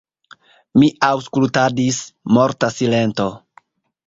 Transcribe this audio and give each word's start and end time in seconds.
Mi 0.83 0.87
aŭskultadis– 1.07 2.01
morta 2.39 2.71
silento. 2.79 3.29